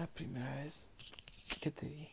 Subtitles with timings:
[0.00, 0.88] la primera vez
[1.60, 2.08] que te di.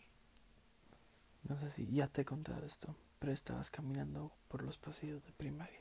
[1.44, 5.32] No sé si ya te he contado esto, pero estabas caminando por los pasillos de
[5.32, 5.80] primaria,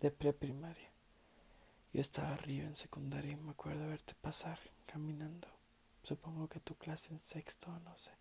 [0.00, 0.90] de preprimaria.
[1.92, 5.48] Yo estaba arriba en secundaria y me acuerdo verte pasar caminando.
[6.02, 8.12] Supongo que tu clase en sexto, no sé.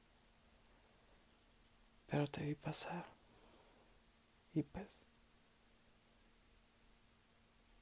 [2.07, 3.05] Pero te vi pasar.
[4.54, 5.05] Y pues,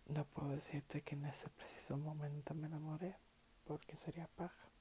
[0.06, 3.16] no puedo decirte que en ese preciso momento me enamoré,
[3.66, 4.73] porque sería paja.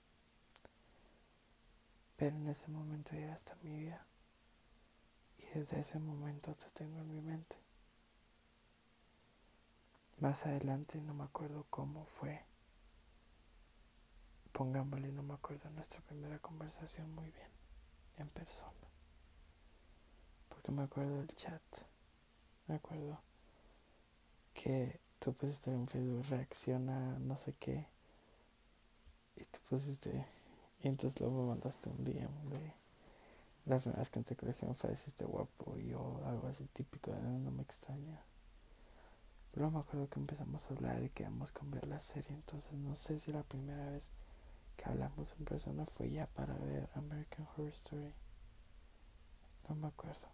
[2.23, 4.07] Pero en ese momento ya está mi vida.
[5.39, 7.57] Y desde ese momento te tengo en mi mente.
[10.21, 12.45] Más adelante no me acuerdo cómo fue.
[14.53, 17.51] Pongámosle, no me acuerdo nuestra primera conversación muy bien,
[18.19, 18.87] en persona.
[20.49, 21.61] Porque me acuerdo del chat.
[22.69, 23.21] Me acuerdo
[24.55, 27.89] que tú pusiste en Facebook reacciona no sé qué.
[29.35, 30.25] Y tú pusiste.
[30.83, 32.83] Y entonces luego mandaste un DM de
[33.67, 37.21] la primera que en tu colegio me pareciste guapo y yo algo así típico de
[37.21, 38.21] no me extraña.
[39.53, 42.97] Pero me acuerdo que empezamos a hablar y quedamos con ver la serie, entonces no
[42.97, 44.09] sé si la primera vez
[44.77, 48.15] que hablamos en persona fue ya para ver American Horror Story.
[49.69, 50.29] No me acuerdo.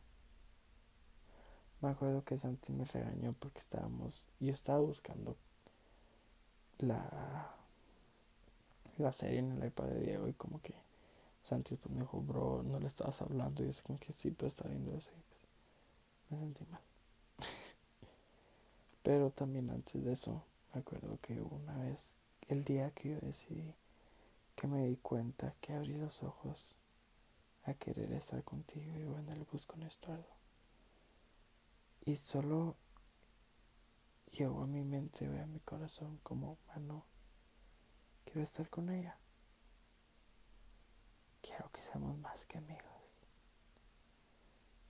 [1.82, 5.36] Me acuerdo que Santi me regañó porque estábamos, yo estaba buscando
[6.78, 7.37] la,
[8.98, 10.74] la serie en el iPad de Diego y como que
[11.42, 14.48] Santi pues me dijo, bro, no le estabas hablando y yo como que sí, pero
[14.48, 15.12] estaba viendo eso
[16.28, 16.82] pues me sentí mal.
[19.02, 22.14] pero también antes de eso, me acuerdo que una vez,
[22.48, 23.74] el día que yo decidí,
[24.54, 26.76] que me di cuenta que abrí los ojos
[27.64, 30.26] a querer estar contigo y en el bus con Estuardo.
[32.04, 32.76] Y solo
[34.32, 37.04] llegó a mi mente a mi corazón como, mano,
[38.28, 39.16] quiero estar con ella.
[41.40, 42.84] Quiero que seamos más que amigos.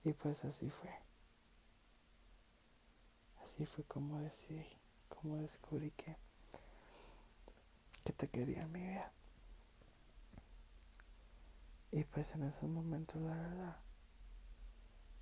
[0.03, 0.93] Y pues así fue.
[3.43, 4.67] Así fue como decidí,
[5.07, 6.17] como descubrí que,
[8.03, 9.11] que te quería en mi vida.
[11.91, 13.77] Y pues en esos momentos, la verdad,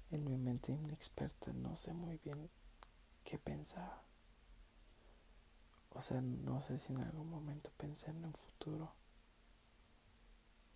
[0.09, 2.49] en mi mente inexperta no sé muy bien
[3.23, 4.06] qué pensaba.
[5.91, 8.93] O sea, no sé si en algún momento pensé en un futuro.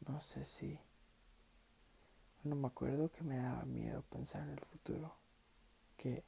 [0.08, 0.80] No sé si...
[2.44, 5.16] No me acuerdo que me daba miedo pensar en el futuro.
[5.98, 6.24] Que...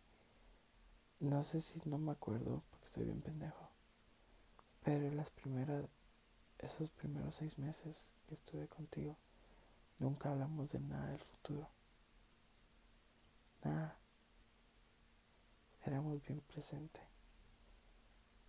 [1.19, 3.69] No sé si no me acuerdo porque estoy bien pendejo.
[4.83, 5.85] Pero las primeras...
[6.59, 9.17] Esos primeros seis meses que estuve contigo,
[9.99, 11.67] nunca hablamos de nada del futuro.
[13.63, 13.97] Nada.
[15.85, 17.12] Éramos bien presentes.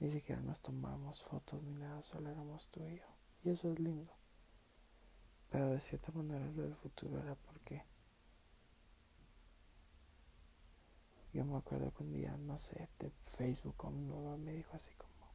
[0.01, 3.07] Ni siquiera nos tomamos fotos ni nada, solo éramos tú y yo.
[3.43, 4.13] Y eso es lindo.
[5.51, 7.85] Pero de cierta manera lo del futuro era porque
[11.33, 14.75] yo me acuerdo que un día, no sé, de Facebook o mi mamá me dijo
[14.75, 15.33] así como,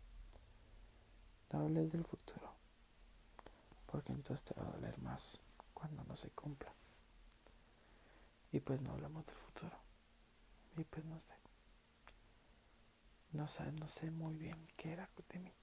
[1.52, 2.54] no hables del futuro,
[3.86, 5.40] porque entonces te va a doler más
[5.74, 6.74] cuando no se cumpla.
[8.52, 9.78] Y pues no hablamos del futuro.
[10.78, 11.36] Y pues no sé.
[13.32, 15.54] No sé, no sé muy bien qué era de mí.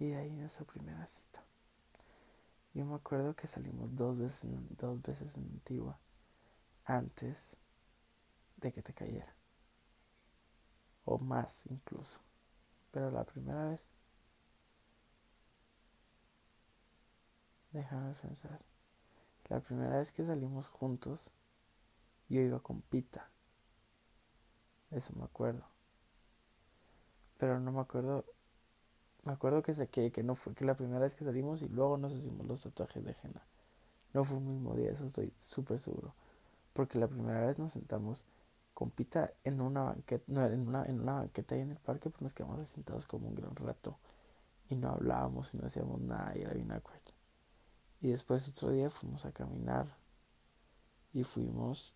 [0.00, 1.44] Y de ahí nuestra primera cita.
[2.74, 5.98] Yo me acuerdo que salimos dos veces, dos veces en Antigua
[6.84, 7.56] antes
[8.56, 9.34] de que te cayera.
[11.04, 12.18] O más incluso.
[12.90, 13.84] Pero la primera vez...
[17.72, 18.60] Déjame pensar.
[19.48, 21.30] La primera vez que salimos juntos,
[22.28, 23.30] yo iba con Pita.
[24.90, 25.64] Eso me acuerdo.
[27.38, 28.24] Pero no me acuerdo.
[29.24, 31.98] Me acuerdo que, que, que no fue que la primera vez que salimos y luego
[31.98, 33.42] nos hicimos los tatuajes de henna.
[34.14, 36.14] No fue el mismo día, eso estoy súper seguro.
[36.72, 38.24] Porque la primera vez nos sentamos
[38.74, 42.10] con Pita en una banqueta, no, en una, en una banqueta ahí en el parque,
[42.10, 43.98] pues nos quedamos sentados como un gran rato.
[44.70, 47.12] Y no hablábamos y no hacíamos nada y era bien acuerdo.
[48.00, 49.96] Y después otro día fuimos a caminar
[51.12, 51.94] y fuimos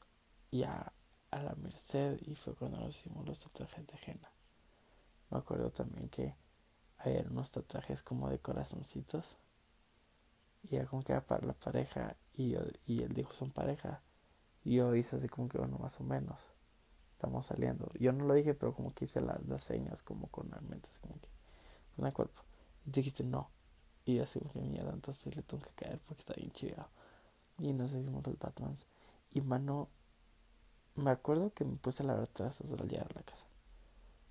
[0.50, 0.92] ya
[1.32, 4.30] a la Merced y fue cuando nos hicimos los tatuajes de henna.
[5.30, 6.36] Me acuerdo también que
[6.98, 9.36] había unos tatuajes como de corazoncitos
[10.62, 14.00] y era como que era para la pareja y, yo, y él dijo son pareja
[14.62, 16.38] y yo hice así como que bueno más o menos
[17.10, 20.60] estamos saliendo yo no lo dije pero como que hice las, señas como con la
[20.60, 21.28] mente como que
[21.96, 22.42] con el cuerpo
[22.86, 23.50] y dijiste no
[24.04, 26.88] y así que mierda, entonces le tengo que caer porque está bien chido.
[27.58, 28.86] Y nos hicimos los Batmans.
[29.30, 29.88] Y mano,
[30.94, 33.44] me acuerdo que me puse a lavar tazas al llegar a la casa.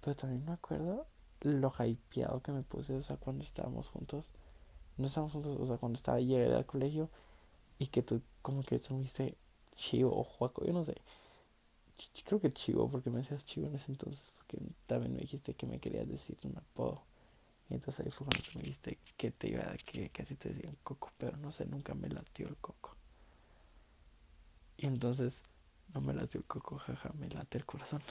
[0.02, 1.06] Pero también me acuerdo
[1.42, 4.28] lo hypeado que me puse, o sea, cuando estábamos juntos.
[4.98, 7.10] No estábamos juntos, o sea, cuando estaba llegué al colegio
[7.80, 9.36] y que tú como que viste
[9.76, 10.96] chivo o juaco, yo no sé.
[12.26, 15.66] Creo que chivo, porque me decías chivo en ese entonces, porque también me dijiste que
[15.68, 17.04] me querías decir un apodo.
[17.70, 21.12] Y entonces ahí fue cuando me dijiste que te iba que casi te decían coco,
[21.18, 22.96] pero no sé, nunca me latió el coco.
[24.78, 25.42] Y entonces
[25.94, 28.02] no me latió el coco, jaja, me late el corazón.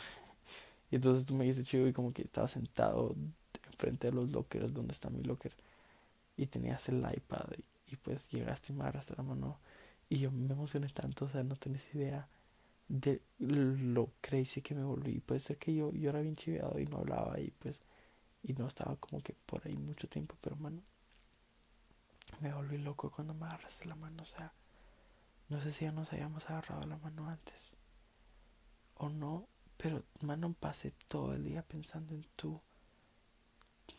[0.90, 3.14] Y entonces tú me dijiste chivo y como que estaba sentado
[3.70, 5.52] enfrente de los lockers donde está mi locker
[6.36, 7.46] y tenías el iPad
[7.86, 9.58] y, pues llegaste y me agarraste la mano
[10.08, 12.28] y yo me emocioné tanto, o sea, no tenés idea
[12.88, 15.20] de lo crazy que me volví.
[15.20, 17.80] Puede ser que yo, yo era bien chiveado y no hablaba y pues
[18.42, 20.82] y no estaba como que por ahí mucho tiempo, pero mano,
[22.40, 24.52] me volví loco cuando me agarraste la mano, o sea,
[25.50, 27.72] no sé si ya nos habíamos agarrado la mano antes
[28.94, 32.60] o no, pero mano pasé todo el día pensando en tu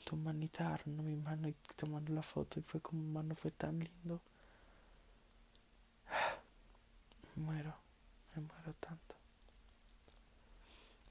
[0.05, 3.79] tu manita agarrando mi mano y tomando la foto y fue como mano fue tan
[3.79, 4.21] lindo.
[7.35, 7.73] Me muero,
[8.35, 9.15] me muero tanto.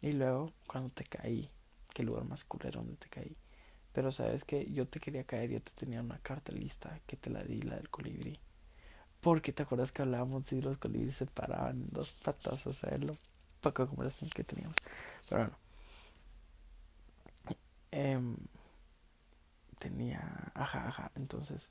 [0.02, 1.50] Y luego cuando te caí,
[1.94, 3.37] que lugar más culero donde te caí.
[3.92, 7.31] Pero sabes que yo te quería caer, yo te tenía una carta lista que te
[7.31, 8.38] la di, la del colibrí.
[9.20, 12.96] Porque te acuerdas que hablábamos si los colibríes se paraban en dos patas, o sea,
[12.99, 13.17] lo
[13.61, 14.76] poca conversación que teníamos.
[15.28, 15.56] Pero bueno.
[17.93, 18.37] Em,
[19.78, 20.52] tenía.
[20.55, 21.12] Ajá, ajá.
[21.17, 21.70] Entonces,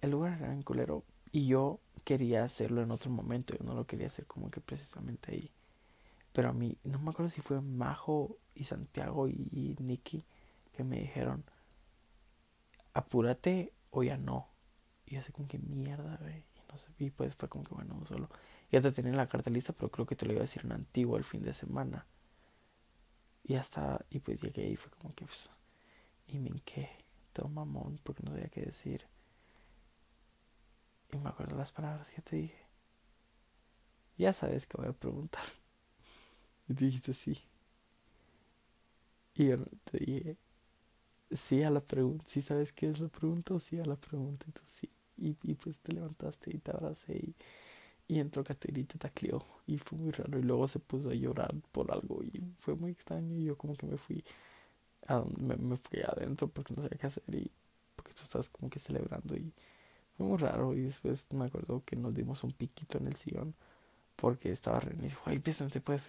[0.00, 1.04] el lugar era en culero.
[1.32, 3.54] Y yo quería hacerlo en otro momento.
[3.56, 5.50] Yo no lo quería hacer como que precisamente ahí.
[6.32, 10.24] Pero a mí, no me acuerdo si fue Majo y Santiago y, y Nicky
[10.72, 11.44] que me dijeron:
[12.94, 14.48] apúrate o ya no.
[15.06, 16.44] Y yo sé como que mierda, güey.
[16.68, 18.28] Y, no sé, y pues fue como que bueno, solo.
[18.70, 20.72] Ya te tenía la carta lista, pero creo que te lo iba a decir en
[20.72, 22.06] antiguo el fin de semana.
[23.44, 25.48] Y hasta, y pues llegué y fue como que, pues,
[26.26, 26.90] y me hinqué,
[27.32, 29.06] todo mamón, porque no sabía qué decir.
[31.12, 32.66] Y me acuerdo las palabras que te dije.
[34.18, 35.44] Ya sabes que voy a preguntar.
[36.68, 37.38] Y te dijiste sí.
[39.34, 40.36] Y yo te dije,
[41.30, 44.44] sí a la pregunta, sí sabes qué es la pregunta o sí a la pregunta,
[44.46, 44.90] entonces sí.
[45.18, 47.34] Y, y pues te levantaste y te abracé y
[48.08, 49.44] y entró Caterina y te tacleó.
[49.66, 50.38] Y fue muy raro.
[50.38, 52.22] Y luego se puso a llorar por algo.
[52.24, 53.36] Y fue muy extraño.
[53.36, 54.24] Y yo como que me fui,
[55.06, 57.24] a, me, me fui adentro porque no sabía qué hacer.
[57.34, 57.50] Y
[57.96, 59.36] porque tú estabas como que celebrando.
[59.36, 59.52] Y
[60.16, 60.74] fue muy raro.
[60.74, 63.54] Y después me acuerdo que nos dimos un piquito en el sillón.
[64.16, 65.60] Porque estaba René y dijo, ay, pues.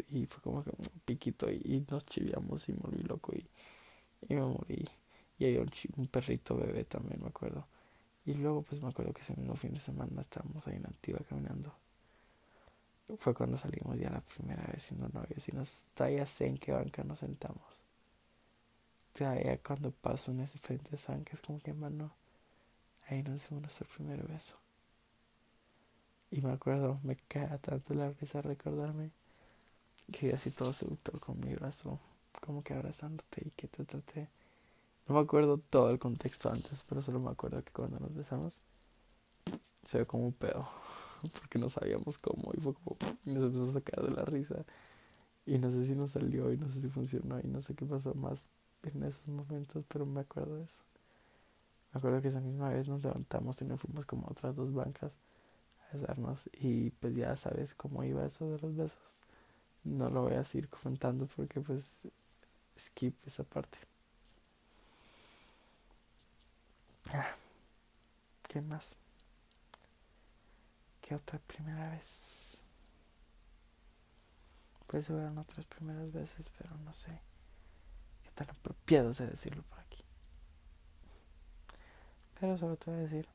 [0.10, 1.50] Y fue como que un piquito.
[1.52, 3.34] Y, nos chiviamos y me volví loco.
[3.36, 3.46] Y,
[4.30, 4.88] y me morí.
[5.38, 7.68] Y había un, un perrito bebé también, me acuerdo.
[8.30, 11.22] Y luego pues me acuerdo que ese mismo fin de semana estábamos ahí en Antigua
[11.28, 11.74] caminando
[13.18, 16.72] fue cuando salimos ya la primera vez siendo novios y nos todavía sé en qué
[16.72, 17.64] banca nos sentamos.
[19.18, 22.12] Todavía cuando paso en ese frente de San que es como que mano,
[23.08, 24.56] ahí nos dimos nuestro primer beso.
[26.30, 29.10] Y me acuerdo, me cae tanto la risa recordarme
[30.12, 32.00] que así todo seductor con mi brazo,
[32.42, 34.28] como que abrazándote y que te traté.
[35.10, 38.62] No me acuerdo todo el contexto antes, pero solo me acuerdo que cuando nos besamos
[39.84, 40.70] se ve como un pedo.
[41.34, 42.96] porque no sabíamos cómo y fue como
[43.26, 44.64] y nos empezó a sacar de la risa.
[45.48, 47.88] Y no sé si nos salió y no sé si funcionó y no sé qué
[47.88, 48.40] pasó más
[48.84, 50.78] en esos momentos pero me acuerdo de eso.
[51.92, 54.72] Me acuerdo que esa misma vez nos levantamos y nos fuimos como a otras dos
[54.72, 55.12] bancas
[55.92, 59.24] a besarnos y pues ya sabes cómo iba eso de los besos.
[59.83, 61.90] No lo voy a seguir comentando porque pues
[62.78, 63.89] skip esa parte
[68.47, 68.95] ¿qué más?
[71.16, 72.57] otra primera vez.
[74.87, 77.21] Pues hubieron otras primeras veces, pero no sé
[78.23, 80.04] qué tan apropiado sea decirlo por aquí.
[82.39, 83.28] Pero voy a decir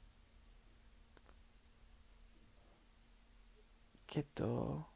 [4.07, 4.89] que todo,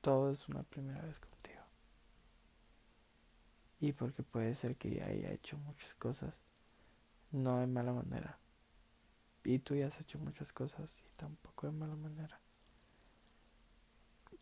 [0.00, 1.62] todo es una primera vez contigo.
[3.80, 6.34] Y porque puede ser que ya haya hecho muchas cosas,
[7.32, 8.38] no de mala manera
[9.46, 12.40] y tú ya has hecho muchas cosas y tampoco de mala manera.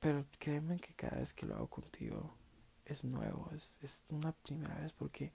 [0.00, 2.34] Pero créeme que cada vez que lo hago contigo
[2.86, 5.32] es nuevo, es, es una primera vez porque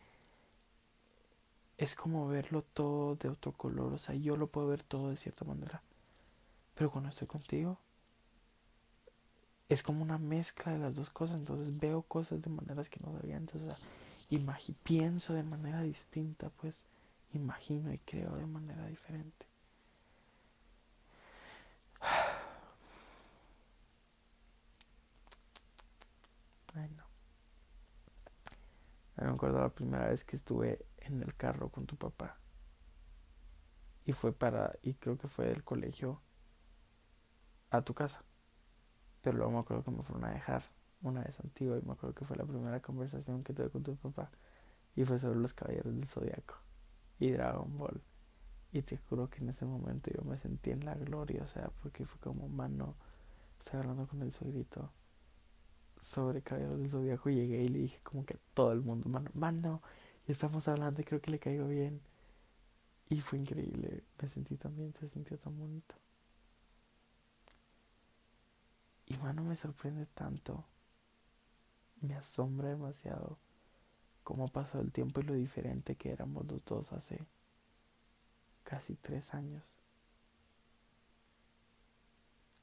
[1.78, 5.18] es como verlo todo de otro color, o sea, yo lo puedo ver todo de
[5.18, 5.82] cierta manera.
[6.76, 7.78] Pero cuando estoy contigo
[9.70, 13.12] es como una mezcla de las dos cosas, entonces veo cosas de maneras que no
[13.14, 13.78] sabía antes, o sea,
[14.84, 16.82] pienso de manera distinta, pues
[17.34, 19.48] imagino y creo de manera diferente.
[26.76, 27.04] Ay, no.
[29.18, 32.38] me acuerdo la primera vez que estuve en el carro con tu papá.
[34.06, 36.22] Y fue para, y creo que fue del colegio
[37.70, 38.24] a tu casa.
[39.22, 40.64] Pero luego me acuerdo que me fueron a dejar
[41.02, 43.96] una vez antigua y me acuerdo que fue la primera conversación que tuve con tu
[43.98, 44.32] papá.
[44.96, 46.69] Y fue sobre los caballeros del zodiaco
[47.20, 48.02] y Dragon Ball.
[48.72, 51.70] Y te juro que en ese momento yo me sentí en la gloria, o sea,
[51.82, 52.96] porque fue como, mano,
[53.60, 54.92] estaba hablando con el suegrito
[56.02, 59.10] sobre Caballeros del Zodíaco y llegué y le dije como que a todo el mundo,
[59.10, 59.82] mano, mano,
[60.28, 62.02] y estamos hablando y creo que le caigo bien.
[63.10, 65.96] Y fue increíble, me sentí también, se sintió tan bonito.
[69.08, 70.64] Y mano, me sorprende tanto,
[72.02, 73.40] me asombra demasiado
[74.30, 77.26] cómo pasó el tiempo y lo diferente que éramos los dos hace
[78.64, 79.74] casi tres años.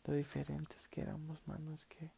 [0.04, 2.12] Lo diferentes que éramos, mano, es que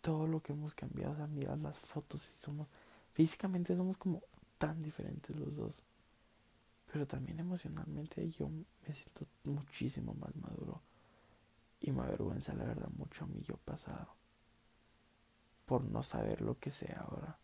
[0.00, 2.68] todo lo que hemos cambiado, o sea, mirar las fotos y somos,
[3.12, 4.22] físicamente somos como
[4.56, 5.74] tan diferentes los dos.
[6.90, 10.80] Pero también emocionalmente yo me siento muchísimo más maduro
[11.80, 14.16] y me avergüenza la verdad mucho a mi yo pasado
[15.66, 17.38] por no saber lo que sé ahora,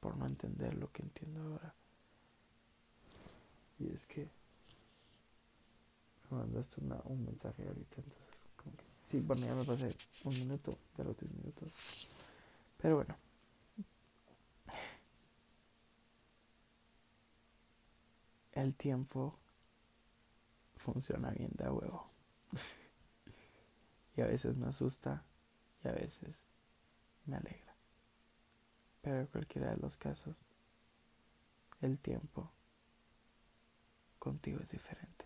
[0.00, 1.74] por no entender lo que entiendo ahora.
[3.78, 4.28] Y es que
[6.30, 8.84] me mandaste un mensaje ahorita, entonces como que...
[9.06, 12.10] Sí, bueno, ya me pasé un minuto de los 10 minutos.
[12.76, 13.16] Pero bueno.
[18.52, 19.38] El tiempo
[20.76, 22.10] funciona bien de huevo.
[24.16, 25.22] y a veces me asusta
[25.84, 26.36] y a veces
[27.26, 27.67] me alegra.
[29.08, 30.36] Pero cualquiera de los casos,
[31.80, 32.52] el tiempo
[34.18, 35.24] contigo es diferente.